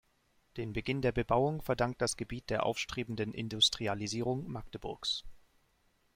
[0.57, 5.25] Den Beginn der Bebauung verdankt das Gebiet der aufstrebenden Industrialisierung Magdeburgs.